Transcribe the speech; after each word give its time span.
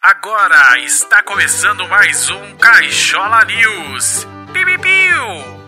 Agora 0.00 0.78
está 0.78 1.24
começando 1.24 1.88
mais 1.88 2.30
um 2.30 2.54
Caixola 2.54 3.44
News. 3.44 4.28
Piu! 4.52 5.58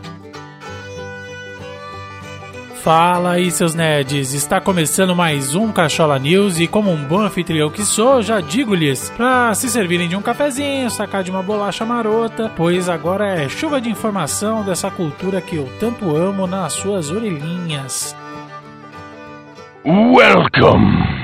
Fala 2.76 3.32
aí, 3.32 3.50
seus 3.50 3.74
nerds! 3.74 4.32
Está 4.32 4.60
começando 4.60 5.16
mais 5.16 5.56
um 5.56 5.72
Cachola 5.72 6.16
News 6.16 6.60
e, 6.60 6.68
como 6.68 6.92
um 6.92 7.04
bom 7.08 7.22
anfitrião 7.22 7.70
que 7.70 7.82
sou, 7.82 8.22
já 8.22 8.40
digo-lhes 8.40 9.10
para 9.16 9.52
se 9.54 9.68
servirem 9.68 10.08
de 10.08 10.14
um 10.14 10.22
cafezinho, 10.22 10.88
sacar 10.90 11.24
de 11.24 11.32
uma 11.32 11.42
bolacha 11.42 11.84
marota, 11.84 12.48
pois 12.56 12.88
agora 12.88 13.34
é 13.34 13.48
chuva 13.48 13.80
de 13.80 13.90
informação 13.90 14.62
dessa 14.62 14.92
cultura 14.92 15.40
que 15.40 15.56
eu 15.56 15.68
tanto 15.80 16.14
amo 16.16 16.46
nas 16.46 16.74
suas 16.74 17.10
orelhinhas. 17.10 18.14
Welcome! 19.84 21.19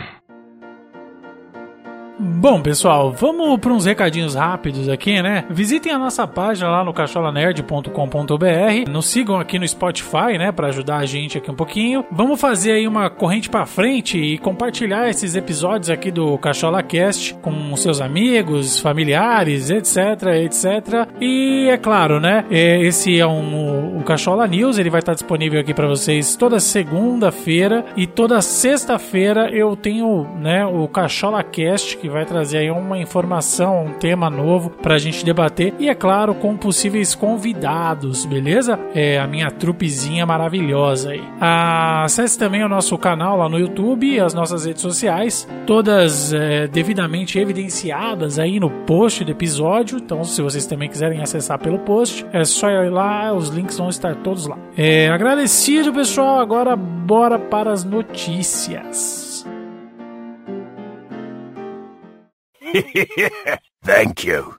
Bom, 2.38 2.60
pessoal, 2.60 3.12
vamos 3.12 3.58
para 3.58 3.72
uns 3.72 3.86
recadinhos 3.86 4.34
rápidos 4.34 4.90
aqui, 4.90 5.22
né? 5.22 5.46
Visitem 5.48 5.90
a 5.92 5.98
nossa 5.98 6.26
página 6.26 6.68
lá 6.68 6.84
no 6.84 6.92
cacholanerd.com.br, 6.92 8.90
nos 8.90 9.06
sigam 9.06 9.40
aqui 9.40 9.58
no 9.58 9.66
Spotify, 9.66 10.36
né, 10.38 10.52
para 10.52 10.66
ajudar 10.66 10.98
a 10.98 11.06
gente 11.06 11.38
aqui 11.38 11.50
um 11.50 11.54
pouquinho. 11.54 12.04
Vamos 12.12 12.38
fazer 12.38 12.72
aí 12.72 12.86
uma 12.86 13.08
corrente 13.08 13.48
para 13.48 13.64
frente 13.64 14.18
e 14.18 14.36
compartilhar 14.36 15.08
esses 15.08 15.34
episódios 15.34 15.88
aqui 15.88 16.10
do 16.10 16.36
Cachola 16.36 16.82
Cast 16.82 17.32
com 17.36 17.74
seus 17.74 18.02
amigos, 18.02 18.78
familiares, 18.80 19.70
etc, 19.70 19.96
etc. 20.44 21.08
E 21.18 21.68
é 21.70 21.78
claro, 21.78 22.20
né, 22.20 22.44
esse 22.50 23.18
é 23.18 23.26
um 23.26 23.96
o 23.96 24.02
Cachola 24.02 24.46
News, 24.46 24.76
ele 24.76 24.90
vai 24.90 25.00
estar 25.00 25.14
disponível 25.14 25.58
aqui 25.58 25.72
para 25.72 25.88
vocês 25.88 26.36
toda 26.36 26.60
segunda-feira 26.60 27.82
e 27.96 28.06
toda 28.06 28.42
sexta-feira 28.42 29.48
eu 29.50 29.74
tenho, 29.74 30.26
né, 30.38 30.66
o 30.66 30.86
Cachola 30.86 31.42
Cast 31.42 31.96
que 31.96 32.10
vai 32.10 32.25
trazer 32.26 32.58
aí 32.58 32.70
uma 32.70 32.98
informação, 32.98 33.84
um 33.84 33.92
tema 33.92 34.28
novo 34.28 34.70
pra 34.70 34.98
gente 34.98 35.24
debater 35.24 35.72
e 35.78 35.88
é 35.88 35.94
claro 35.94 36.34
com 36.34 36.56
possíveis 36.56 37.14
convidados, 37.14 38.26
beleza? 38.26 38.78
É 38.94 39.18
a 39.18 39.26
minha 39.26 39.50
trupezinha 39.50 40.26
maravilhosa 40.26 41.10
aí. 41.10 41.22
Acesse 41.40 42.38
também 42.38 42.64
o 42.64 42.68
nosso 42.68 42.96
canal 42.98 43.38
lá 43.38 43.48
no 43.48 43.58
YouTube 43.58 44.16
as 44.20 44.34
nossas 44.34 44.64
redes 44.64 44.82
sociais, 44.82 45.48
todas 45.66 46.32
é, 46.32 46.66
devidamente 46.66 47.38
evidenciadas 47.38 48.38
aí 48.38 48.60
no 48.60 48.70
post 48.70 49.24
do 49.24 49.30
episódio. 49.30 49.98
Então, 49.98 50.24
se 50.24 50.40
vocês 50.42 50.66
também 50.66 50.88
quiserem 50.88 51.20
acessar 51.20 51.58
pelo 51.58 51.78
post, 51.78 52.26
é 52.32 52.44
só 52.44 52.68
ir 52.68 52.90
lá, 52.90 53.32
os 53.32 53.48
links 53.48 53.78
vão 53.78 53.88
estar 53.88 54.14
todos 54.16 54.46
lá. 54.46 54.58
É, 54.76 55.08
agradecido, 55.08 55.92
pessoal. 55.92 56.38
Agora 56.38 56.76
bora 56.76 57.38
para 57.38 57.72
as 57.72 57.84
notícias. 57.84 59.25
Thank 63.84 64.26
you. 64.26 64.54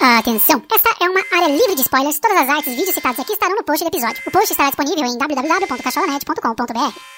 Atenção! 0.00 0.62
Esta 0.72 1.04
é 1.04 1.08
uma 1.08 1.20
área 1.32 1.48
livre 1.48 1.74
de 1.74 1.82
spoilers. 1.82 2.20
Todas 2.20 2.38
as 2.38 2.48
artes 2.48 2.72
e 2.72 2.76
vídeos 2.76 2.94
citados 2.94 3.18
aqui 3.20 3.32
estarão 3.32 3.56
no 3.56 3.64
post 3.64 3.84
do 3.84 3.88
episódio. 3.88 4.22
O 4.26 4.30
post 4.30 4.52
estará 4.52 4.70
disponível 4.70 5.04
em 5.04 5.18
www.cacholanet.com.br. 5.18 7.17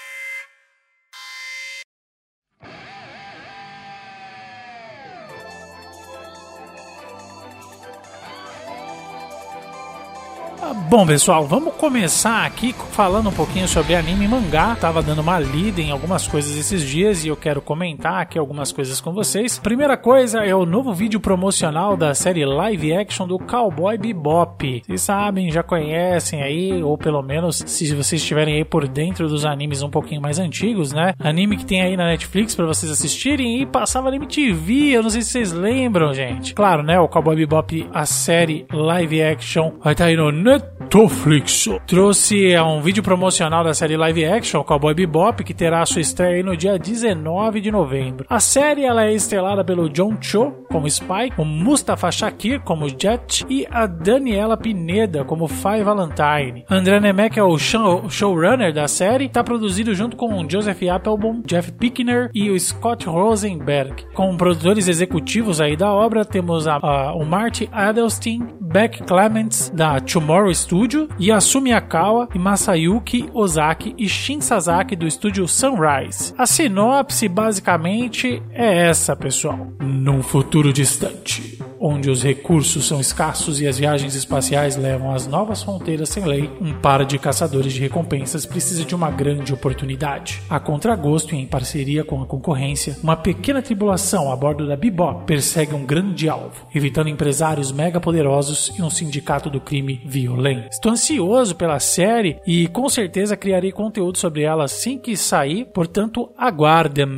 Bom, 10.90 11.06
pessoal, 11.06 11.46
vamos 11.46 11.74
começar 11.74 12.44
aqui 12.44 12.74
falando 12.92 13.30
um 13.30 13.32
pouquinho 13.32 13.66
sobre 13.66 13.94
anime 13.94 14.26
e 14.26 14.28
mangá. 14.28 14.76
Tava 14.76 15.02
dando 15.02 15.20
uma 15.20 15.38
lida 15.38 15.80
em 15.80 15.90
algumas 15.90 16.28
coisas 16.28 16.54
esses 16.54 16.82
dias 16.82 17.24
e 17.24 17.28
eu 17.28 17.36
quero 17.36 17.62
comentar 17.62 18.20
aqui 18.20 18.38
algumas 18.38 18.70
coisas 18.70 19.00
com 19.00 19.10
vocês. 19.10 19.58
Primeira 19.58 19.96
coisa 19.96 20.40
é 20.40 20.54
o 20.54 20.66
novo 20.66 20.92
vídeo 20.92 21.18
promocional 21.18 21.96
da 21.96 22.14
série 22.14 22.44
live 22.44 22.92
action 22.92 23.26
do 23.26 23.38
Cowboy 23.38 23.96
Bebop. 23.96 24.82
Vocês 24.84 25.00
sabem, 25.00 25.50
já 25.50 25.62
conhecem 25.62 26.42
aí, 26.42 26.82
ou 26.82 26.98
pelo 26.98 27.22
menos 27.22 27.64
se 27.66 27.94
vocês 27.94 28.20
estiverem 28.20 28.56
aí 28.56 28.64
por 28.64 28.86
dentro 28.86 29.28
dos 29.28 29.46
animes 29.46 29.82
um 29.82 29.90
pouquinho 29.90 30.20
mais 30.20 30.38
antigos, 30.38 30.92
né? 30.92 31.14
Anime 31.18 31.56
que 31.56 31.64
tem 31.64 31.80
aí 31.80 31.96
na 31.96 32.06
Netflix 32.06 32.54
para 32.54 32.66
vocês 32.66 32.92
assistirem 32.92 33.62
e 33.62 33.66
passava 33.66 34.10
na 34.10 34.16
MTV, 34.16 34.90
eu 34.90 35.02
não 35.02 35.10
sei 35.10 35.22
se 35.22 35.30
vocês 35.30 35.52
lembram, 35.52 36.12
gente. 36.12 36.52
Claro, 36.52 36.82
né? 36.82 37.00
O 37.00 37.08
Cowboy 37.08 37.36
Bebop, 37.36 37.88
a 37.94 38.04
série 38.04 38.66
live 38.70 39.22
action, 39.22 39.72
vai 39.82 39.94
estar 39.94 40.04
tá 40.04 40.10
aí 40.10 40.16
no 40.16 40.30
Netflix. 40.50 41.68
Trouxe 41.86 42.52
é, 42.52 42.60
um 42.60 42.80
vídeo 42.80 43.00
promocional 43.00 43.62
da 43.62 43.72
série 43.72 43.96
live 43.96 44.24
action 44.24 44.64
Cowboy 44.64 44.92
Bebop, 44.92 45.44
que 45.44 45.54
terá 45.54 45.86
sua 45.86 46.00
estreia 46.00 46.42
no 46.42 46.56
dia 46.56 46.76
19 46.76 47.60
de 47.60 47.70
novembro. 47.70 48.26
A 48.28 48.40
série 48.40 48.84
ela 48.84 49.04
é 49.04 49.12
estrelada 49.12 49.64
pelo 49.64 49.88
John 49.88 50.16
Cho 50.20 50.52
como 50.68 50.90
Spike, 50.90 51.34
o 51.38 51.44
Mustafa 51.44 52.10
Shakir 52.10 52.60
como 52.60 52.88
Jet 52.88 53.44
e 53.48 53.66
a 53.70 53.86
Daniela 53.86 54.56
Pineda 54.56 55.24
como 55.24 55.46
Fai 55.46 55.84
Valentine. 55.84 56.64
André 56.68 56.98
Nemec 56.98 57.38
é 57.38 57.42
o 57.42 57.56
showrunner 57.56 58.72
da 58.72 58.88
série, 58.88 59.26
está 59.26 59.44
produzido 59.44 59.94
junto 59.94 60.16
com 60.16 60.48
Joseph 60.48 60.82
Applebaum, 60.82 61.42
Jeff 61.46 61.70
Pickner 61.72 62.30
e 62.34 62.50
o 62.50 62.58
Scott 62.58 63.06
Rosenberg. 63.06 64.06
Como 64.14 64.36
produtores 64.36 64.88
executivos 64.88 65.60
aí 65.60 65.76
da 65.76 65.92
obra 65.92 66.24
temos 66.24 66.66
a, 66.66 66.76
a, 66.76 67.14
o 67.14 67.24
Marty 67.24 67.68
Adelstein, 67.70 68.48
Beck 68.60 69.04
Clements 69.04 69.70
da 69.70 70.00
Tomorrow 70.00 70.39
Studio, 70.54 71.08
Yasumi 71.18 71.72
Akawa 71.72 72.28
e 72.34 72.38
Masayuki 72.38 73.28
Ozaki 73.34 73.94
e 73.98 74.08
Shin 74.08 74.40
Sasaki 74.40 74.96
do 74.96 75.06
estúdio 75.06 75.46
Sunrise. 75.46 76.32
A 76.38 76.46
sinopse 76.46 77.28
basicamente 77.28 78.42
é 78.50 78.88
essa, 78.88 79.14
pessoal. 79.14 79.68
Num 79.80 80.22
futuro 80.22 80.72
distante, 80.72 81.58
onde 81.80 82.10
os 82.10 82.22
recursos 82.22 82.86
são 82.86 83.00
escassos 83.00 83.60
e 83.60 83.66
as 83.66 83.78
viagens 83.78 84.14
espaciais 84.14 84.76
levam 84.76 85.12
às 85.12 85.26
novas 85.26 85.62
fronteiras 85.62 86.10
sem 86.10 86.24
lei, 86.24 86.50
um 86.60 86.74
par 86.74 87.04
de 87.06 87.18
caçadores 87.18 87.72
de 87.72 87.80
recompensas 87.80 88.44
precisa 88.44 88.84
de 88.84 88.94
uma 88.94 89.10
grande 89.10 89.54
oportunidade. 89.54 90.42
A 90.50 90.60
contragosto 90.60 91.34
e 91.34 91.38
em 91.38 91.46
parceria 91.46 92.04
com 92.04 92.20
a 92.20 92.26
concorrência, 92.26 92.96
uma 93.02 93.16
pequena 93.16 93.62
tribulação 93.62 94.30
a 94.30 94.36
bordo 94.36 94.66
da 94.66 94.76
Bebop 94.76 95.24
persegue 95.24 95.74
um 95.74 95.86
grande 95.86 96.28
alvo, 96.28 96.66
evitando 96.74 97.08
empresários 97.08 97.72
mega 97.72 98.00
poderosos 98.00 98.72
e 98.78 98.82
um 98.82 98.90
sindicato 98.90 99.48
do 99.48 99.60
crime 99.60 100.02
violento. 100.04 100.68
Estou 100.70 100.92
ansioso 100.92 101.54
pela 101.54 101.80
série 101.80 102.38
e 102.46 102.68
com 102.68 102.88
certeza 102.88 103.36
criarei 103.36 103.72
conteúdo 103.72 104.18
sobre 104.18 104.42
ela 104.42 104.64
assim 104.64 104.98
que 104.98 105.16
sair, 105.16 105.66
portanto 105.72 106.30
aguardem. 106.36 107.08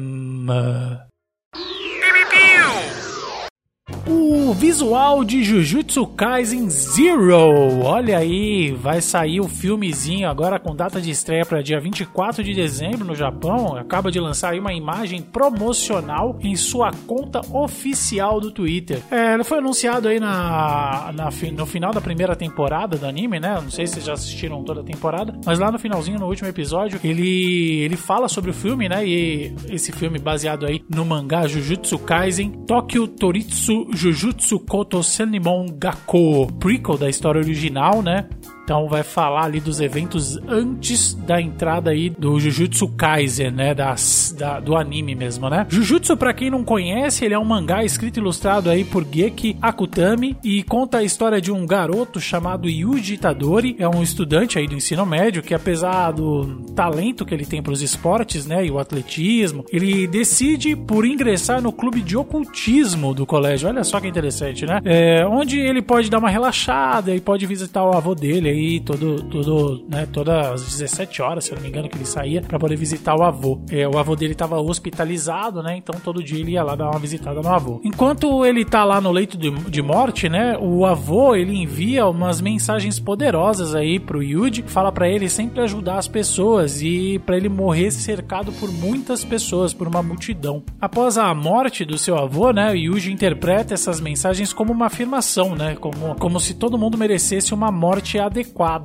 O 4.04 4.52
visual 4.52 5.22
de 5.22 5.44
Jujutsu 5.44 6.04
Kaisen 6.08 6.68
Zero. 6.68 7.82
Olha 7.84 8.18
aí, 8.18 8.72
vai 8.72 9.00
sair 9.00 9.40
o 9.40 9.46
filmezinho 9.46 10.28
agora 10.28 10.58
com 10.58 10.74
data 10.74 11.00
de 11.00 11.10
estreia 11.10 11.46
para 11.46 11.62
dia 11.62 11.78
24 11.78 12.42
de 12.42 12.52
dezembro 12.52 13.04
no 13.04 13.14
Japão. 13.14 13.76
Acaba 13.76 14.10
de 14.10 14.18
lançar 14.18 14.52
aí 14.52 14.58
uma 14.58 14.72
imagem 14.72 15.22
promocional 15.22 16.36
em 16.42 16.56
sua 16.56 16.90
conta 17.06 17.40
oficial 17.56 18.40
do 18.40 18.50
Twitter. 18.50 19.00
É, 19.08 19.34
ele 19.34 19.44
foi 19.44 19.58
anunciado 19.58 20.08
aí 20.08 20.18
na, 20.18 21.12
na, 21.14 21.28
no 21.52 21.66
final 21.66 21.92
da 21.92 22.00
primeira 22.00 22.34
temporada 22.34 22.96
do 22.96 23.06
anime, 23.06 23.38
né? 23.38 23.54
Não 23.62 23.70
sei 23.70 23.86
se 23.86 23.94
vocês 23.94 24.06
já 24.06 24.14
assistiram 24.14 24.64
toda 24.64 24.80
a 24.80 24.84
temporada, 24.84 25.38
mas 25.46 25.60
lá 25.60 25.70
no 25.70 25.78
finalzinho, 25.78 26.18
no 26.18 26.26
último 26.26 26.48
episódio, 26.48 26.98
ele, 27.04 27.82
ele 27.82 27.96
fala 27.96 28.26
sobre 28.26 28.50
o 28.50 28.54
filme, 28.54 28.88
né? 28.88 29.06
E 29.06 29.54
esse 29.70 29.92
filme 29.92 30.18
baseado 30.18 30.66
aí 30.66 30.82
no 30.88 31.04
mangá 31.04 31.46
Jujutsu 31.46 32.00
Kaisen 32.00 32.50
Tokyo 32.66 33.06
Toritsu 33.06 33.91
Jujutsu 33.94 34.58
Koto 34.60 35.02
Senimon 35.02 35.66
Gakko, 35.78 36.46
prequel 36.58 36.96
da 36.96 37.08
história 37.08 37.40
original, 37.40 38.02
né? 38.02 38.26
Então 38.64 38.88
vai 38.88 39.02
falar 39.02 39.44
ali 39.44 39.60
dos 39.60 39.80
eventos 39.80 40.38
antes 40.48 41.14
da 41.14 41.40
entrada 41.40 41.90
aí 41.90 42.08
do 42.08 42.38
Jujutsu 42.38 42.88
Kaisen, 42.88 43.50
né, 43.50 43.74
das, 43.74 44.34
da, 44.38 44.60
do 44.60 44.76
anime 44.76 45.14
mesmo, 45.14 45.48
né? 45.50 45.66
Jujutsu, 45.68 46.16
para 46.16 46.32
quem 46.32 46.50
não 46.50 46.62
conhece, 46.62 47.24
ele 47.24 47.34
é 47.34 47.38
um 47.38 47.44
mangá 47.44 47.84
escrito 47.84 48.18
e 48.18 48.20
ilustrado 48.20 48.70
aí 48.70 48.84
por 48.84 49.04
Geki 49.04 49.56
Akutami 49.60 50.36
e 50.44 50.62
conta 50.62 50.98
a 50.98 51.02
história 51.02 51.40
de 51.40 51.50
um 51.50 51.66
garoto 51.66 52.20
chamado 52.20 52.68
Yuji 52.68 53.14
Itadori, 53.14 53.76
é 53.78 53.88
um 53.88 54.02
estudante 54.02 54.58
aí 54.58 54.66
do 54.66 54.74
ensino 54.74 55.04
médio 55.04 55.42
que 55.42 55.54
apesar 55.54 56.12
do 56.12 56.62
talento 56.74 57.26
que 57.26 57.34
ele 57.34 57.44
tem 57.44 57.60
para 57.62 57.72
os 57.72 57.82
esportes, 57.82 58.46
né, 58.46 58.64
e 58.64 58.70
o 58.70 58.78
atletismo, 58.78 59.64
ele 59.72 60.06
decide 60.06 60.76
por 60.76 61.04
ingressar 61.04 61.60
no 61.60 61.72
clube 61.72 62.00
de 62.00 62.16
ocultismo 62.16 63.12
do 63.12 63.26
colégio. 63.26 63.68
Olha 63.68 63.82
só 63.82 64.00
que 64.00 64.06
interessante, 64.06 64.64
né? 64.64 64.80
É, 64.84 65.26
onde 65.26 65.58
ele 65.58 65.82
pode 65.82 66.08
dar 66.08 66.18
uma 66.18 66.30
relaxada 66.30 67.14
e 67.14 67.20
pode 67.20 67.44
visitar 67.46 67.84
o 67.84 67.96
avô 67.96 68.14
dele 68.14 68.51
aí 68.52 68.80
todo, 68.80 69.22
todo, 69.24 69.84
né, 69.88 70.06
todas 70.06 70.62
as 70.62 70.62
17 70.78 71.22
horas, 71.22 71.44
se 71.44 71.52
eu 71.52 71.56
não 71.56 71.62
me 71.62 71.68
engano, 71.68 71.88
que 71.88 71.96
ele 71.96 72.06
saía 72.06 72.40
para 72.40 72.58
poder 72.58 72.76
visitar 72.76 73.16
o 73.16 73.22
avô. 73.22 73.60
É, 73.70 73.86
o 73.88 73.98
avô 73.98 74.14
dele 74.14 74.32
estava 74.32 74.60
hospitalizado, 74.60 75.62
né? 75.62 75.76
Então 75.76 75.98
todo 76.00 76.22
dia 76.22 76.38
ele 76.40 76.52
ia 76.52 76.62
lá 76.62 76.74
dar 76.74 76.90
uma 76.90 76.98
visitada 76.98 77.40
no 77.40 77.48
avô. 77.48 77.80
Enquanto 77.84 78.44
ele 78.44 78.64
tá 78.64 78.84
lá 78.84 79.00
no 79.00 79.10
leito 79.10 79.36
de, 79.36 79.50
de 79.50 79.82
morte, 79.82 80.28
né? 80.28 80.56
O 80.60 80.84
avô 80.84 81.34
ele 81.34 81.56
envia 81.56 82.06
umas 82.06 82.40
mensagens 82.40 82.98
poderosas 82.98 83.74
aí 83.74 83.98
pro 83.98 84.22
Yuji, 84.22 84.62
fala 84.66 84.92
para 84.92 85.08
ele 85.08 85.28
sempre 85.28 85.60
ajudar 85.62 85.98
as 85.98 86.08
pessoas 86.08 86.82
e 86.82 87.20
para 87.24 87.36
ele 87.36 87.48
morrer 87.48 87.90
cercado 87.90 88.52
por 88.52 88.70
muitas 88.70 89.24
pessoas, 89.24 89.72
por 89.72 89.88
uma 89.88 90.02
multidão. 90.02 90.62
Após 90.80 91.18
a 91.18 91.32
morte 91.34 91.84
do 91.84 91.98
seu 91.98 92.16
avô, 92.18 92.50
né? 92.52 92.76
Yuji 92.76 93.12
interpreta 93.12 93.74
essas 93.74 94.00
mensagens 94.00 94.52
como 94.52 94.72
uma 94.72 94.86
afirmação, 94.86 95.54
né? 95.54 95.76
Como, 95.76 96.14
como 96.16 96.40
se 96.40 96.54
todo 96.54 96.78
mundo 96.78 96.98
merecesse 96.98 97.54
uma 97.54 97.70
morte 97.70 98.18
adequada. 98.18 98.41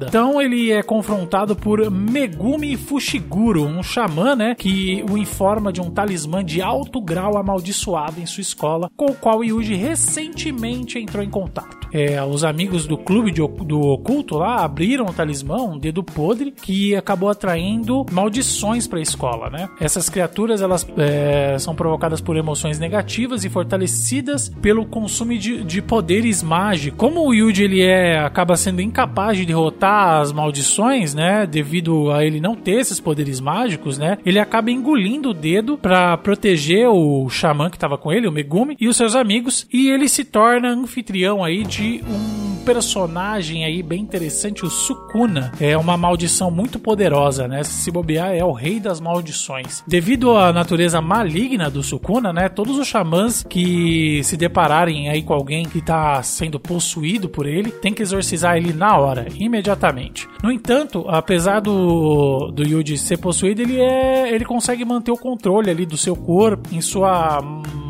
Então 0.08 0.42
ele 0.42 0.72
é 0.72 0.82
confrontado 0.82 1.56
por 1.56 1.90
Megumi 1.90 2.76
Fushiguro, 2.76 3.64
um 3.64 3.82
xamã, 3.84 4.36
né? 4.36 4.56
Que 4.56 5.04
o 5.10 5.18
informa 5.18 5.72
de 5.72 5.82
um 5.82 5.90
talismã 5.90 6.44
de 6.44 6.62
alto 6.62 7.02
grau 7.02 7.38
amaldiçoado 7.38 8.20
em 8.20 8.26
sua 8.26 8.42
escola, 8.42 8.90
com 8.96 9.06
o 9.06 9.16
qual 9.16 9.44
Yuji 9.44 9.76
recentemente 9.76 11.00
entrou 11.00 11.24
em 11.24 11.30
contato. 11.30 11.87
É, 11.92 12.24
os 12.24 12.44
amigos 12.44 12.86
do 12.86 12.98
clube 12.98 13.32
de, 13.32 13.42
do 13.42 13.82
oculto 13.82 14.38
lá 14.38 14.64
abriram 14.64 15.06
o 15.06 15.14
talismã, 15.14 15.58
um 15.58 15.78
dedo 15.78 16.04
podre, 16.04 16.52
que 16.52 16.96
acabou 16.96 17.30
atraindo 17.30 18.06
maldições 18.12 18.88
para 18.88 19.00
a 19.00 19.02
escola, 19.02 19.50
né? 19.50 19.70
Essas 19.80 20.10
criaturas 20.10 20.62
elas 20.62 20.88
é, 20.98 21.58
são 21.60 21.76
provocadas 21.76 22.22
por 22.22 22.36
emoções 22.36 22.80
negativas 22.80 23.46
e 23.46 23.50
fortalecidas 23.50 24.50
pelo 24.62 24.86
consumo 24.86 25.38
de, 25.38 25.64
de 25.64 25.82
poderes 25.82 26.42
mágicos. 26.44 26.98
Como 26.98 27.26
o 27.28 27.34
Yuji 27.34 27.64
ele 27.64 27.82
é 27.82 28.20
acaba 28.20 28.56
sendo 28.56 28.82
incapaz 28.82 29.38
de 29.38 29.46
derrotar 29.46 30.22
as 30.22 30.32
maldições, 30.32 31.14
né? 31.14 31.46
Devido 31.46 32.12
a 32.12 32.24
ele 32.24 32.40
não 32.40 32.56
ter 32.56 32.80
esses 32.80 33.00
poderes 33.00 33.40
mágicos, 33.40 33.98
né? 33.98 34.18
Ele 34.26 34.40
acaba 34.40 34.72
engolindo 34.72 35.30
o 35.30 35.34
dedo 35.34 35.78
para 35.78 36.18
proteger 36.18 36.88
o 36.88 37.30
xamã 37.30 37.70
que 37.70 37.78
estava 37.78 37.98
com 37.98 38.12
ele, 38.12 38.28
o 38.28 38.32
Megumi, 38.32 38.76
e 38.80 38.88
os 38.88 38.98
seus 38.98 39.16
amigos, 39.16 39.68
e 39.72 39.90
ele 39.90 40.08
se 40.08 40.24
torna 40.24 40.70
anfitrião 40.70 41.44
aí 41.44 41.64
de 41.64 41.77
um 41.80 42.58
personagem 42.66 43.64
aí 43.64 43.82
bem 43.82 44.02
interessante, 44.02 44.66
o 44.66 44.70
Sukuna. 44.70 45.52
É 45.60 45.78
uma 45.78 45.96
maldição 45.96 46.52
muito 46.52 46.78
poderosa, 46.78 47.48
né? 47.48 47.64
Se 47.64 47.90
bobear, 47.90 48.32
é 48.34 48.44
o 48.44 48.52
rei 48.52 48.80
das 48.80 49.00
maldições. 49.00 49.84
Devido 49.88 50.36
à 50.36 50.52
natureza 50.52 51.00
maligna 51.02 51.70
do 51.70 51.82
Sukuna, 51.82 52.34
né? 52.34 52.50
Todos 52.50 52.78
os 52.78 52.88
xamãs 52.88 53.44
que 53.48 54.22
se 54.24 54.36
depararem 54.36 55.10
aí 55.10 55.24
com 55.24 55.34
alguém 55.34 55.66
que 55.66 55.80
está 55.80 56.22
sendo 56.24 56.60
possuído 56.60 57.30
por 57.30 57.46
ele, 57.46 57.72
tem 57.72 57.94
que 57.94 58.02
exorcizar 58.02 58.58
ele 58.58 58.74
na 58.74 58.98
hora, 58.98 59.28
imediatamente. 59.40 60.28
No 60.44 60.52
entanto, 60.52 61.06
apesar 61.08 61.62
do, 61.62 62.52
do 62.52 62.68
Yuji 62.68 62.98
ser 62.98 63.18
possuído, 63.18 63.62
ele 63.62 63.80
é 63.80 64.34
ele 64.34 64.46
consegue 64.46 64.84
manter 64.84 65.12
o 65.12 65.18
controle 65.18 65.70
ali 65.70 65.86
do 65.86 65.98
seu 65.98 66.16
corpo 66.16 66.70
em 66.74 66.82
sua 66.82 67.40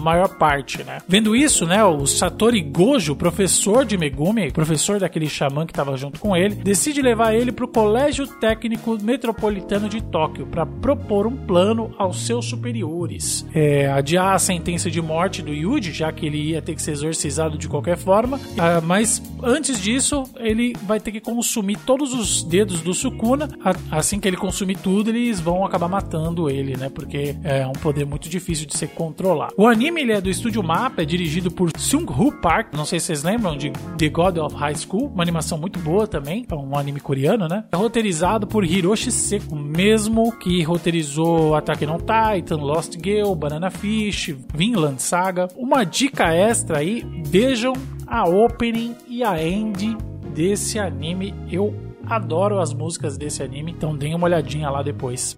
maior 0.08 0.30
parte, 0.38 0.84
né? 0.84 1.00
Vendo 1.08 1.36
isso, 1.36 1.66
né, 1.66 1.84
o 1.84 2.06
Satori 2.06 2.62
Gojo, 2.62 3.16
professor 3.16 3.84
de 3.84 3.98
Megumi, 3.98 4.52
professor 4.52 5.00
daquele 5.00 5.28
xamã 5.28 5.66
que 5.66 5.74
estava 5.74 5.98
junto 5.98 6.20
com 6.20 6.36
ele, 6.36 6.56
decide 6.56 7.02
levar 7.02 7.34
ele 7.36 7.52
para 7.52 7.66
o 7.66 7.68
Colégio 7.68 8.26
Técnico 8.26 8.98
Metropolitano 9.02 9.90
de 9.90 10.02
Tóquio 10.02 10.48
para 10.48 10.66
propor 10.66 11.28
um 11.28 11.36
plano 11.36 11.94
aos 11.98 12.26
seus 12.26 12.46
superiores. 12.46 13.46
É, 13.54 13.90
adiar 13.92 14.34
a 14.34 14.40
sentença 14.40 14.90
de 14.90 15.02
morte 15.02 15.42
do 15.42 15.54
Yuji, 15.54 15.92
já 15.92 16.12
que 16.12 16.26
ele 16.26 16.52
ia 16.52 16.62
ter 16.62 16.74
que 16.74 16.82
ser 16.82 16.92
exorcizado 16.92 17.58
de 17.58 17.68
qualquer 17.68 17.98
forma, 17.98 18.40
ah, 18.58 18.80
mas 18.82 19.22
antes 19.44 19.82
disso, 19.82 20.24
ele 20.38 20.74
vai 20.84 21.00
ter 21.00 21.12
que 21.12 21.20
consumir 21.20 21.78
todos 21.86 22.14
os 22.14 22.44
dedos 22.44 22.82
do 22.82 22.94
Sukuna. 22.94 23.50
Assim 23.92 24.20
que 24.20 24.28
ele 24.28 24.38
consumir 24.38 24.78
tudo, 24.78 25.10
eles 25.10 25.40
vão 25.40 25.66
acabar 25.66 25.90
matando 25.90 26.50
ele, 26.50 26.78
né? 26.78 26.90
Porque 26.90 27.36
é 27.44 27.68
um 27.68 27.74
poder 27.74 28.06
muito 28.06 28.30
difícil 28.30 28.66
de 28.66 28.78
ser 28.78 28.88
controlado. 28.90 29.54
O 29.58 29.68
anime 29.68 29.97
ele 30.02 30.12
é 30.12 30.22
do 30.22 30.30
estúdio 30.30 30.64
Mapa, 30.64 31.02
é 31.02 31.06
dirigido 31.06 31.50
por 31.50 31.72
Sung-Hoo 31.76 32.32
Park. 32.42 32.74
Não 32.74 32.86
sei 32.86 33.00
se 33.00 33.08
vocês 33.08 33.24
lembram 33.24 33.58
de 33.58 33.72
The 33.98 34.10
God 34.10 34.38
of 34.38 34.56
High 34.56 34.76
School, 34.76 35.08
uma 35.08 35.24
animação 35.24 35.58
muito 35.58 35.80
boa 35.80 36.08
também, 36.08 36.46
é 36.50 36.56
um 36.56 36.78
anime 36.78 37.00
coreano, 37.00 37.48
né? 37.48 37.64
É 37.72 37.76
roteirizado 37.76 38.46
por 38.46 38.64
Hiroshi 38.64 39.12
Seko, 39.12 39.56
mesmo 39.56 40.32
que 40.38 40.62
roteirizou 40.64 41.56
Attack 41.56 41.86
on 41.86 41.98
Titan, 41.98 42.58
Lost 42.58 42.98
Girl, 43.04 43.34
Banana 43.34 43.72
Fish, 43.72 44.36
Vinland 44.54 45.02
Saga. 45.02 45.48
Uma 45.56 45.84
dica 45.84 46.34
extra 46.34 46.80
aí, 46.80 47.04
vejam 47.26 47.74
a 48.06 48.28
opening 48.28 48.96
e 49.08 49.24
a 49.24 49.44
end 49.44 49.98
desse 50.34 50.78
anime. 50.78 51.34
Eu 51.52 51.74
adoro 52.06 52.60
as 52.60 52.74
músicas 52.74 53.18
desse 53.18 53.42
anime, 53.42 53.72
então 53.72 53.96
deem 53.96 54.16
uma 54.16 54.26
olhadinha 54.26 54.70
lá 54.70 54.82
depois. 54.82 55.38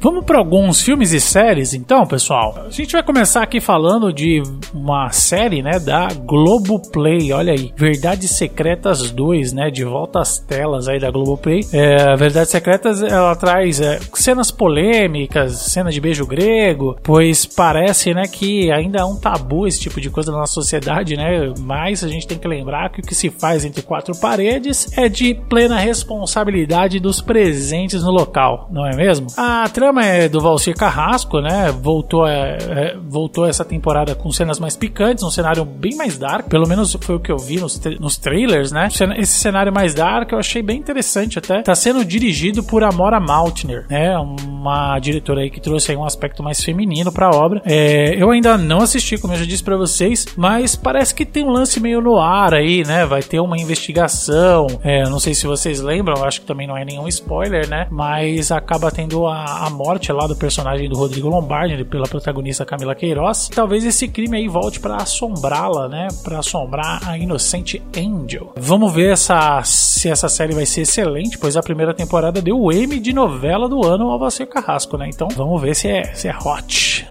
Vamos 0.00 0.24
para 0.24 0.38
alguns 0.38 0.80
filmes 0.80 1.12
e 1.12 1.20
séries, 1.20 1.74
então, 1.74 2.06
pessoal. 2.06 2.66
A 2.68 2.70
gente 2.70 2.92
vai 2.92 3.02
começar 3.02 3.42
aqui 3.42 3.60
falando 3.60 4.12
de 4.12 4.40
uma 4.72 5.10
série, 5.10 5.60
né, 5.60 5.80
da 5.80 6.06
Globoplay. 6.14 7.32
Olha 7.32 7.52
aí, 7.52 7.72
Verdades 7.76 8.30
Secretas 8.30 9.10
2, 9.10 9.52
né, 9.52 9.70
de 9.70 9.84
volta 9.84 10.20
às 10.20 10.38
telas 10.38 10.86
aí 10.86 11.00
da 11.00 11.10
Globoplay. 11.10 11.66
É, 11.72 12.14
Verdades 12.14 12.50
Secretas, 12.50 13.02
ela 13.02 13.34
traz 13.34 13.80
é, 13.80 13.98
cenas 14.14 14.52
polêmicas, 14.52 15.52
cena 15.54 15.90
de 15.90 16.00
beijo 16.00 16.24
grego, 16.24 16.96
pois 17.02 17.44
parece, 17.44 18.14
né, 18.14 18.22
que 18.30 18.70
ainda 18.70 19.00
é 19.00 19.04
um 19.04 19.16
tabu 19.16 19.66
esse 19.66 19.80
tipo 19.80 20.00
de 20.00 20.10
coisa 20.10 20.30
na 20.30 20.38
nossa 20.38 20.54
sociedade, 20.54 21.16
né? 21.16 21.52
Mas 21.58 22.04
a 22.04 22.08
gente 22.08 22.26
tem 22.26 22.38
que 22.38 22.46
lembrar 22.46 22.90
que 22.90 23.00
o 23.00 23.02
que 23.02 23.16
se 23.16 23.30
faz 23.30 23.64
entre 23.64 23.82
quatro 23.82 24.16
paredes 24.16 24.96
é 24.96 25.08
de 25.08 25.34
plena 25.34 25.76
responsabilidade 25.76 27.00
dos 27.00 27.20
presentes 27.20 28.04
no 28.04 28.12
local, 28.12 28.68
não 28.70 28.86
é 28.86 28.94
mesmo? 28.94 29.26
A 29.36 29.68
trama 29.68 29.87
programa 29.88 30.04
é 30.04 30.28
do 30.28 30.40
Valcir 30.40 30.76
Carrasco, 30.76 31.40
né? 31.40 31.72
Voltou, 31.72 32.26
é, 32.26 32.58
é, 32.60 32.96
voltou 33.08 33.46
essa 33.46 33.64
temporada 33.64 34.14
com 34.14 34.30
cenas 34.30 34.58
mais 34.58 34.76
picantes, 34.76 35.24
um 35.24 35.30
cenário 35.30 35.64
bem 35.64 35.96
mais 35.96 36.18
dark. 36.18 36.46
Pelo 36.48 36.68
menos 36.68 36.96
foi 37.00 37.16
o 37.16 37.20
que 37.20 37.32
eu 37.32 37.38
vi 37.38 37.58
nos, 37.58 37.80
nos 37.98 38.18
trailers, 38.18 38.70
né? 38.70 38.88
Esse 39.16 39.38
cenário 39.38 39.72
mais 39.72 39.94
dark 39.94 40.30
eu 40.32 40.38
achei 40.38 40.62
bem 40.62 40.78
interessante 40.78 41.38
até. 41.38 41.62
Tá 41.62 41.74
sendo 41.74 42.04
dirigido 42.04 42.62
por 42.62 42.84
Amora 42.84 43.18
Maltner, 43.18 43.86
né? 43.88 44.16
Uma 44.18 44.98
diretora 44.98 45.40
aí 45.40 45.50
que 45.50 45.60
trouxe 45.60 45.92
aí 45.92 45.96
um 45.96 46.04
aspecto 46.04 46.42
mais 46.42 46.62
feminino 46.62 47.10
pra 47.10 47.30
obra. 47.30 47.62
É, 47.64 48.14
eu 48.20 48.30
ainda 48.30 48.58
não 48.58 48.80
assisti, 48.80 49.16
como 49.16 49.32
eu 49.32 49.38
já 49.38 49.46
disse 49.46 49.64
para 49.64 49.76
vocês, 49.76 50.26
mas 50.36 50.76
parece 50.76 51.14
que 51.14 51.24
tem 51.24 51.44
um 51.44 51.50
lance 51.50 51.80
meio 51.80 52.02
no 52.02 52.18
ar 52.18 52.52
aí, 52.52 52.84
né? 52.84 53.06
Vai 53.06 53.22
ter 53.22 53.40
uma 53.40 53.56
investigação. 53.56 54.66
É, 54.82 55.04
não 55.08 55.18
sei 55.18 55.34
se 55.34 55.46
vocês 55.46 55.80
lembram, 55.80 56.22
acho 56.24 56.42
que 56.42 56.46
também 56.46 56.66
não 56.66 56.76
é 56.76 56.84
nenhum 56.84 57.08
spoiler, 57.08 57.68
né? 57.68 57.86
Mas 57.90 58.52
acaba 58.52 58.90
tendo 58.90 59.26
a, 59.26 59.66
a 59.66 59.70
morte 59.78 60.12
lá 60.12 60.26
do 60.26 60.34
personagem 60.34 60.88
do 60.88 60.96
Rodrigo 60.96 61.28
Lombardi 61.28 61.84
pela 61.84 62.08
protagonista 62.08 62.66
Camila 62.66 62.96
Queiroz. 62.96 63.48
Talvez 63.48 63.84
esse 63.84 64.08
crime 64.08 64.36
aí 64.36 64.48
volte 64.48 64.80
para 64.80 64.96
assombrá-la, 64.96 65.88
né? 65.88 66.08
Para 66.24 66.40
assombrar 66.40 67.08
a 67.08 67.16
inocente 67.16 67.80
Angel. 67.96 68.52
Vamos 68.56 68.92
ver 68.92 69.12
essa, 69.12 69.62
se 69.62 70.10
essa 70.10 70.28
série 70.28 70.52
vai 70.52 70.66
ser 70.66 70.80
excelente, 70.80 71.38
pois 71.38 71.56
a 71.56 71.62
primeira 71.62 71.94
temporada 71.94 72.42
deu 72.42 72.60
o 72.60 72.72
M 72.72 72.98
de 72.98 73.12
novela 73.12 73.68
do 73.68 73.86
ano 73.86 74.10
ao 74.10 74.18
Valcer 74.18 74.48
Carrasco, 74.48 74.96
né? 74.96 75.08
Então 75.08 75.28
vamos 75.28 75.62
ver 75.62 75.76
se 75.76 75.86
é, 75.86 76.12
se 76.12 76.26
é 76.26 76.36
hot. 76.36 77.06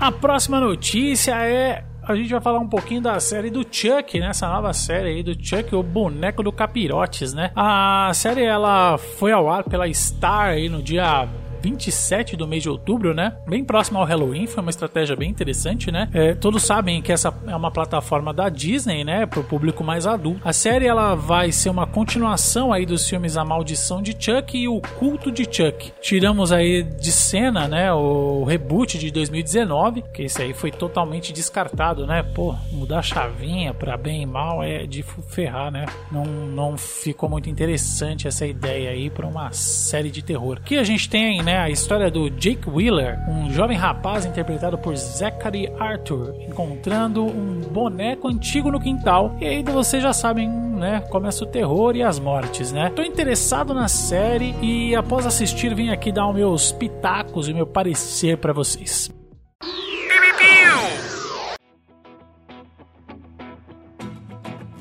A 0.00 0.12
próxima 0.12 0.60
notícia 0.60 1.34
é 1.44 1.84
a 2.06 2.14
gente 2.14 2.30
vai 2.30 2.40
falar 2.40 2.60
um 2.60 2.68
pouquinho 2.68 3.00
da 3.00 3.18
série 3.18 3.50
do 3.50 3.66
Chuck, 3.68 4.20
né? 4.20 4.28
Essa 4.28 4.48
nova 4.48 4.72
série 4.72 5.08
aí 5.08 5.22
do 5.22 5.34
Chuck, 5.34 5.74
o 5.74 5.82
boneco 5.82 6.42
do 6.42 6.52
Capirotes, 6.52 7.34
né? 7.34 7.50
A 7.56 8.12
série 8.14 8.44
ela 8.44 8.96
foi 8.96 9.32
ao 9.32 9.50
ar 9.50 9.64
pela 9.64 9.92
Star 9.92 10.50
aí 10.50 10.68
no 10.68 10.80
dia 10.80 11.28
27 11.66 12.36
do 12.36 12.46
mês 12.46 12.62
de 12.62 12.70
outubro, 12.70 13.12
né? 13.12 13.36
Bem 13.44 13.64
próximo 13.64 13.98
ao 13.98 14.04
Halloween, 14.04 14.46
foi 14.46 14.62
uma 14.62 14.70
estratégia 14.70 15.16
bem 15.16 15.28
interessante, 15.28 15.90
né? 15.90 16.08
É, 16.14 16.32
todos 16.32 16.62
sabem 16.62 17.02
que 17.02 17.10
essa 17.10 17.34
é 17.44 17.56
uma 17.56 17.72
plataforma 17.72 18.32
da 18.32 18.48
Disney, 18.48 19.02
né? 19.02 19.26
Para 19.26 19.40
o 19.40 19.44
público 19.44 19.82
mais 19.82 20.06
adulto. 20.06 20.40
A 20.44 20.52
série 20.52 20.86
ela 20.86 21.16
vai 21.16 21.50
ser 21.50 21.68
uma 21.68 21.84
continuação 21.84 22.72
aí 22.72 22.86
dos 22.86 23.08
filmes 23.08 23.36
A 23.36 23.44
Maldição 23.44 24.00
de 24.00 24.16
Chuck 24.16 24.56
e 24.56 24.68
O 24.68 24.80
Culto 24.80 25.32
de 25.32 25.42
Chuck. 25.42 25.92
Tiramos 26.00 26.52
aí 26.52 26.84
de 26.84 27.10
cena, 27.10 27.66
né? 27.66 27.92
O 27.92 28.44
reboot 28.44 28.96
de 28.96 29.10
2019, 29.10 30.04
que 30.14 30.22
esse 30.22 30.40
aí 30.40 30.54
foi 30.54 30.70
totalmente 30.70 31.32
descartado, 31.32 32.06
né? 32.06 32.22
Pô, 32.22 32.54
mudar 32.70 33.00
a 33.00 33.02
chavinha 33.02 33.74
para 33.74 33.96
bem 33.96 34.22
e 34.22 34.26
mal 34.26 34.62
é 34.62 34.86
de 34.86 35.02
ferrar, 35.02 35.72
né? 35.72 35.86
Não, 36.12 36.24
não 36.24 36.78
ficou 36.78 37.28
muito 37.28 37.50
interessante 37.50 38.28
essa 38.28 38.46
ideia 38.46 38.90
aí 38.90 39.10
para 39.10 39.26
uma 39.26 39.50
série 39.50 40.12
de 40.12 40.22
terror. 40.22 40.60
Que 40.64 40.76
a 40.76 40.84
gente 40.84 41.08
tem, 41.10 41.42
A 41.56 41.70
história 41.70 42.10
do 42.10 42.30
Jake 42.30 42.68
Wheeler, 42.68 43.18
um 43.28 43.50
jovem 43.50 43.76
rapaz 43.76 44.24
interpretado 44.24 44.78
por 44.78 44.96
Zachary 44.96 45.72
Arthur, 45.78 46.34
encontrando 46.48 47.24
um 47.24 47.60
boneco 47.60 48.28
antigo 48.28 48.70
no 48.70 48.80
quintal. 48.80 49.36
E 49.40 49.46
aí 49.46 49.62
vocês 49.62 50.02
já 50.02 50.12
sabem, 50.12 50.48
né? 50.48 51.00
Começa 51.10 51.44
o 51.44 51.46
terror 51.46 51.96
e 51.96 52.02
as 52.02 52.18
mortes, 52.18 52.72
né? 52.72 52.90
Tô 52.94 53.02
interessado 53.02 53.74
na 53.74 53.88
série 53.88 54.54
e 54.62 54.94
após 54.94 55.26
assistir 55.26 55.74
vim 55.74 55.90
aqui 55.90 56.12
dar 56.12 56.28
os 56.28 56.34
meus 56.34 56.72
pitacos 56.72 57.48
e 57.48 57.54
meu 57.54 57.66
parecer 57.66 58.38
para 58.38 58.52
vocês. 58.52 59.10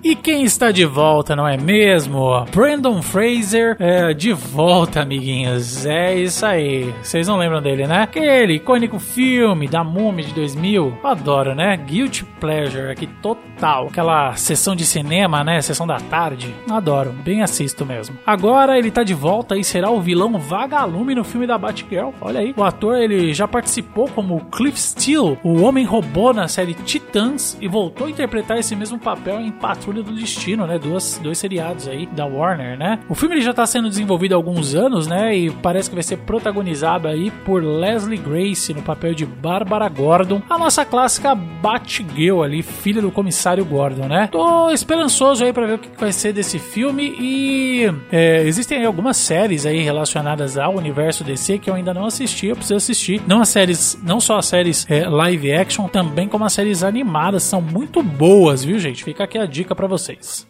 E 0.06 0.16
quem 0.16 0.44
está 0.44 0.72
de 0.72 0.86
volta, 0.86 1.36
não 1.36 1.48
é 1.48 1.58
mesmo? 1.58 2.46
Brandon 2.52 3.02
Fraser 3.02 3.76
é 3.80 4.14
de 4.14 4.34
volta, 4.34 5.02
amiguinhos. 5.02 5.84
É 5.84 6.14
isso 6.14 6.46
aí. 6.46 6.94
Vocês 7.02 7.28
não 7.28 7.38
lembram 7.38 7.60
dele, 7.60 7.88
né? 7.88 8.04
Aquele 8.04 8.54
icônico 8.54 9.00
filme 9.00 9.68
da 9.68 9.84
Múmia 9.84 10.24
de 10.24 10.32
2000. 10.36 11.00
Eu 11.02 11.10
adoro, 11.10 11.56
né? 11.56 11.76
Guilty 11.76 12.24
Pleasure 12.40 12.92
aqui 12.92 13.08
total. 13.20 13.88
Aquela 13.88 14.36
sessão 14.36 14.76
de 14.76 14.86
cinema, 14.86 15.44
né? 15.44 15.60
Sessão 15.60 15.88
da 15.88 15.98
tarde. 15.98 16.54
Adoro. 16.70 17.12
Bem 17.24 17.42
assisto 17.42 17.84
mesmo. 17.84 18.16
Agora 18.28 18.78
ele 18.78 18.92
tá 18.92 19.02
de 19.02 19.16
volta 19.16 19.58
e 19.58 19.64
será 19.64 19.90
o 19.90 20.00
vilão 20.00 20.38
vagalume 20.38 21.16
no 21.16 21.24
filme 21.24 21.48
da 21.48 21.58
Batgirl. 21.58 22.12
Olha 22.22 22.42
aí. 22.42 22.54
O 22.56 22.64
ator 22.64 22.96
ele 22.96 23.34
já 23.34 23.48
participou 23.48 24.08
como 24.10 24.46
Cliff 24.52 24.80
Steele, 24.80 25.40
o 25.42 25.64
homem 25.64 25.84
robô 25.84 26.32
na 26.32 26.48
série 26.48 26.76
Titãs 26.76 27.58
e 27.60 27.68
voltou 27.68 28.06
a 28.06 28.12
interpretar 28.12 28.60
esse 28.60 28.76
mesmo 28.76 29.00
papel 29.00 29.40
em 29.40 29.50
Patrulha 29.50 29.95
do 30.04 30.12
Destino, 30.12 30.66
né? 30.66 30.78
Duas, 30.80 31.20
dois 31.22 31.38
seriados 31.38 31.88
aí 31.88 32.06
da 32.06 32.26
Warner, 32.26 32.78
né? 32.78 33.00
O 33.10 33.16
filme 33.16 33.36
ele 33.36 33.42
já 33.42 33.54
tá 33.54 33.66
sendo 33.66 33.90
desenvolvido 33.90 34.34
há 34.34 34.36
alguns 34.36 34.76
anos, 34.76 35.08
né? 35.08 35.36
E 35.36 35.52
parece 35.52 35.90
que 35.90 35.96
vai 35.96 36.04
ser 36.04 36.18
protagonizado 36.18 37.08
aí 37.08 37.32
por 37.46 37.64
Leslie 37.64 38.18
Grace 38.18 38.74
no 38.74 38.82
papel 38.82 39.14
de 39.14 39.26
Bárbara 39.26 39.88
Gordon, 39.90 40.42
a 40.50 40.58
nossa 40.58 40.86
clássica 40.86 41.36
Batgirl 41.36 42.44
ali, 42.44 42.62
filha 42.62 43.02
do 43.02 43.12
comissário 43.12 43.66
Gordon, 43.66 44.08
né? 44.08 44.28
Tô 44.32 44.70
esperançoso 44.70 45.44
aí 45.44 45.54
para 45.54 45.66
ver 45.66 45.74
o 45.74 45.80
que 45.80 45.90
vai 46.00 46.12
ser 46.12 46.34
desse 46.34 46.60
filme 46.60 47.16
e 47.20 47.92
é, 48.12 48.44
existem 48.44 48.80
aí 48.80 48.86
algumas 48.86 49.18
séries 49.18 49.66
aí 49.66 49.82
relacionadas 49.82 50.58
ao 50.58 50.76
universo 50.76 51.24
DC 51.24 51.60
que 51.60 51.70
eu 51.70 51.76
ainda 51.76 51.94
não 51.94 52.06
assisti, 52.06 52.48
eu 52.48 52.56
preciso 52.56 52.76
assistir. 52.76 53.22
Não 53.28 53.42
as 53.42 53.50
séries, 53.50 54.00
não 54.04 54.20
só 54.20 54.38
as 54.38 54.46
séries 54.46 54.86
é, 54.90 55.08
live 55.08 55.52
action, 55.52 55.88
também 55.88 56.28
como 56.28 56.46
as 56.46 56.54
séries 56.54 56.84
animadas, 56.84 57.44
são 57.44 57.62
muito 57.62 58.02
boas, 58.02 58.64
viu, 58.64 58.80
gente? 58.80 59.04
Fica 59.04 59.24
aqui 59.24 59.38
a 59.38 59.46
dica 59.46 59.76
para 59.76 59.85
vocês. 59.88 60.48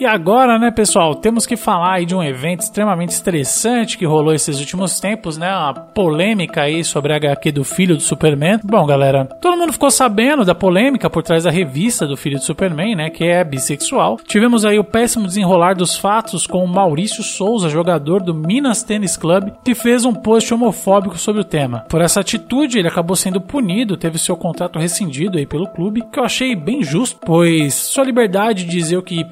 E 0.00 0.06
agora, 0.06 0.60
né, 0.60 0.70
pessoal, 0.70 1.12
temos 1.12 1.44
que 1.44 1.56
falar 1.56 1.94
aí 1.94 2.06
de 2.06 2.14
um 2.14 2.22
evento 2.22 2.60
extremamente 2.60 3.10
estressante 3.10 3.98
que 3.98 4.06
rolou 4.06 4.32
esses 4.32 4.60
últimos 4.60 5.00
tempos, 5.00 5.36
né? 5.36 5.50
Uma 5.50 5.74
polêmica 5.74 6.62
aí 6.62 6.84
sobre 6.84 7.12
a 7.12 7.16
HQ 7.16 7.50
do 7.50 7.64
filho 7.64 7.96
do 7.96 8.00
Superman. 8.00 8.60
Bom, 8.62 8.86
galera, 8.86 9.24
todo 9.24 9.56
mundo 9.56 9.72
ficou 9.72 9.90
sabendo 9.90 10.44
da 10.44 10.54
polêmica 10.54 11.10
por 11.10 11.24
trás 11.24 11.42
da 11.42 11.50
revista 11.50 12.06
do 12.06 12.16
filho 12.16 12.38
do 12.38 12.44
Superman, 12.44 12.94
né? 12.94 13.10
Que 13.10 13.24
é 13.24 13.42
bissexual. 13.42 14.18
Tivemos 14.24 14.64
aí 14.64 14.78
o 14.78 14.84
péssimo 14.84 15.26
desenrolar 15.26 15.74
dos 15.74 15.96
fatos 15.96 16.46
com 16.46 16.62
o 16.62 16.68
Maurício 16.68 17.24
Souza, 17.24 17.68
jogador 17.68 18.22
do 18.22 18.32
Minas 18.32 18.84
Tennis 18.84 19.16
Club, 19.16 19.50
que 19.64 19.74
fez 19.74 20.04
um 20.04 20.14
post 20.14 20.54
homofóbico 20.54 21.18
sobre 21.18 21.40
o 21.40 21.44
tema. 21.44 21.80
Por 21.88 22.00
essa 22.00 22.20
atitude, 22.20 22.78
ele 22.78 22.86
acabou 22.86 23.16
sendo 23.16 23.40
punido, 23.40 23.96
teve 23.96 24.16
seu 24.16 24.36
contrato 24.36 24.78
rescindido 24.78 25.38
aí 25.38 25.46
pelo 25.46 25.66
clube, 25.66 26.04
que 26.12 26.20
eu 26.20 26.24
achei 26.24 26.54
bem 26.54 26.84
justo, 26.84 27.18
pois 27.26 27.74
sua 27.74 28.04
liberdade 28.04 28.62
de 28.62 28.70
dizer 28.70 28.96
o 28.96 29.02
que 29.02 29.24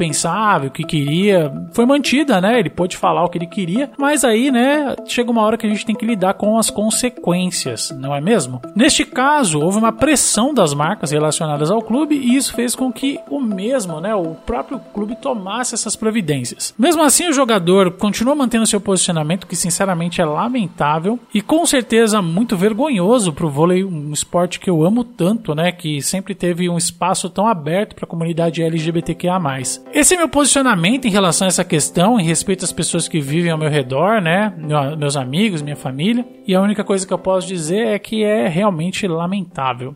o 0.65 0.71
que 0.71 0.85
queria, 0.85 1.53
foi 1.73 1.85
mantida, 1.85 2.41
né? 2.41 2.59
Ele 2.59 2.71
pôde 2.71 2.97
falar 2.97 3.25
o 3.25 3.29
que 3.29 3.39
ele 3.39 3.47
queria, 3.47 3.91
mas 3.99 4.25
aí, 4.25 4.51
né, 4.51 4.95
chega 5.07 5.31
uma 5.31 5.43
hora 5.43 5.59
que 5.59 5.67
a 5.67 5.69
gente 5.69 5.85
tem 5.85 5.95
que 5.95 6.07
lidar 6.07 6.35
com 6.35 6.59
as 6.59 6.71
consequências, 6.71 7.95
não 7.99 8.15
é 8.15 8.21
mesmo? 8.21 8.63
Neste 8.75 9.05
caso, 9.05 9.61
houve 9.61 9.79
uma 9.79 9.93
pressão 9.93 10.55
das 10.55 10.73
marcas 10.73 11.11
relacionadas 11.11 11.71
ao 11.71 11.83
clube 11.83 12.15
e 12.15 12.37
isso 12.37 12.55
fez 12.55 12.75
com 12.75 12.93
que 12.93 13.19
o 13.31 13.41
mesmo, 13.41 14.01
né, 14.01 14.15
o 14.15 14.35
próprio 14.35 14.79
clube 14.95 15.17
tomasse 15.17 15.75
essas 15.75 15.97
providências. 15.97 16.75
Mesmo 16.79 17.03
assim, 17.03 17.29
o 17.29 17.33
jogador 17.33 17.91
continua 17.93 18.35
mantendo 18.35 18.67
seu 18.67 18.81
posicionamento, 18.81 19.47
que 19.47 19.57
sinceramente 19.57 20.21
é 20.21 20.25
lamentável 20.25 21.19
e 21.35 21.41
com 21.41 21.67
certeza 21.67 22.23
muito 22.23 22.57
vergonhoso 22.57 23.33
para 23.33 23.47
o 23.47 23.51
vôlei, 23.51 23.85
um 23.85 24.13
esporte 24.13 24.61
que 24.61 24.71
eu 24.71 24.85
amo 24.85 25.05
tanto, 25.05 25.55
né, 25.55 25.73
que 25.73 26.01
sempre 26.01 26.35
teve 26.35 26.69
um 26.69 26.77
espaço 26.77 27.29
tão 27.29 27.47
aberto 27.47 27.95
para 27.95 28.05
a 28.05 28.09
comunidade 28.09 28.63
LGBTQIA+. 28.63 29.37
Esse 29.93 30.15
é 30.15 30.17
meu 30.17 30.29
posicionamento 30.29 30.46
posicionamento 30.47 31.07
em 31.07 31.11
relação 31.11 31.47
a 31.47 31.49
essa 31.49 31.65
questão, 31.65 32.21
em 32.21 32.25
respeito 32.25 32.65
às 32.65 32.73
pessoas 32.73 33.09
que 33.09 33.21
vivem 33.21 33.51
ao 33.51 33.59
meu 33.59 33.69
redor, 33.69 34.21
né? 34.21 34.55
Meus 34.97 35.17
amigos, 35.17 35.61
minha 35.61 35.75
família. 35.75 36.25
E 36.47 36.55
a 36.55 36.61
única 36.61 36.85
coisa 36.85 37.05
que 37.05 37.13
eu 37.13 37.19
posso 37.19 37.49
dizer 37.49 37.89
é 37.89 37.99
que 37.99 38.23
é 38.23 38.47
realmente 38.47 39.09
lamentável. 39.09 39.95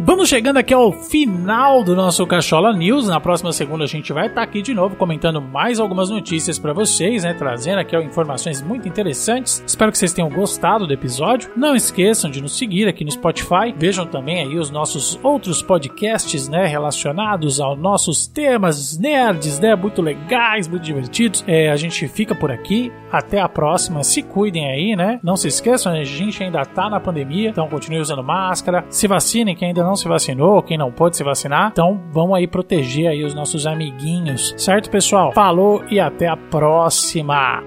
Vamos 0.00 0.28
chegando 0.28 0.58
aqui 0.58 0.72
ao 0.72 0.92
final 0.92 1.82
do 1.82 1.96
nosso 1.96 2.24
Cachola 2.24 2.72
News. 2.72 3.08
Na 3.08 3.18
próxima 3.18 3.52
segunda 3.52 3.82
a 3.82 3.86
gente 3.88 4.12
vai 4.12 4.28
estar 4.28 4.42
aqui 4.42 4.62
de 4.62 4.72
novo 4.72 4.94
comentando 4.94 5.42
mais 5.42 5.80
algumas 5.80 6.08
notícias 6.08 6.56
para 6.56 6.72
vocês, 6.72 7.24
né? 7.24 7.34
Trazendo 7.34 7.80
aqui 7.80 7.96
informações 7.96 8.62
muito 8.62 8.86
interessantes. 8.86 9.60
Espero 9.66 9.90
que 9.90 9.98
vocês 9.98 10.12
tenham 10.12 10.30
gostado 10.30 10.86
do 10.86 10.92
episódio. 10.92 11.50
Não 11.56 11.74
esqueçam 11.74 12.30
de 12.30 12.40
nos 12.40 12.56
seguir 12.56 12.86
aqui 12.86 13.04
no 13.04 13.10
Spotify. 13.10 13.74
Vejam 13.76 14.06
também 14.06 14.38
aí 14.38 14.56
os 14.56 14.70
nossos 14.70 15.18
outros 15.20 15.62
podcasts, 15.62 16.48
né? 16.48 16.64
Relacionados 16.64 17.58
aos 17.58 17.76
nossos 17.76 18.28
temas 18.28 18.96
nerds, 18.96 19.58
né? 19.58 19.74
Muito 19.74 20.00
legais, 20.00 20.68
muito 20.68 20.84
divertidos. 20.84 21.42
É, 21.44 21.70
a 21.70 21.76
gente 21.76 22.06
fica 22.06 22.36
por 22.36 22.52
aqui. 22.52 22.92
Até 23.10 23.40
a 23.40 23.48
próxima. 23.48 24.04
Se 24.04 24.22
cuidem 24.22 24.70
aí, 24.70 24.94
né? 24.94 25.18
Não 25.24 25.36
se 25.36 25.48
esqueçam, 25.48 25.92
a 25.92 26.04
gente 26.04 26.44
ainda 26.44 26.64
tá 26.64 26.88
na 26.88 27.00
pandemia, 27.00 27.48
então 27.48 27.66
continue 27.66 27.98
usando 27.98 28.22
máscara. 28.22 28.84
Se 28.90 29.08
vacinem 29.08 29.56
quem 29.56 29.68
ainda 29.68 29.82
não 29.82 29.87
se 29.96 30.08
vacinou, 30.08 30.62
quem 30.62 30.78
não 30.78 30.92
pode 30.92 31.16
se 31.16 31.24
vacinar. 31.24 31.70
Então 31.72 32.00
vamos 32.12 32.36
aí 32.36 32.46
proteger 32.46 33.08
aí 33.08 33.24
os 33.24 33.34
nossos 33.34 33.66
amiguinhos. 33.66 34.54
Certo, 34.56 34.90
pessoal? 34.90 35.32
Falou 35.32 35.84
e 35.90 36.00
até 36.00 36.28
a 36.28 36.36
próxima. 36.36 37.62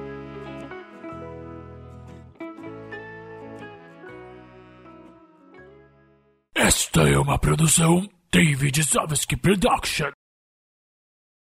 Esta 6.55 7.09
é 7.09 7.17
uma 7.17 7.39
produção 7.39 8.07
David 8.31 8.83
Zavsky 8.83 9.35
Production. 9.35 10.11